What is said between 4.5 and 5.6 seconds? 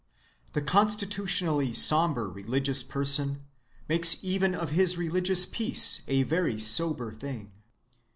of his religious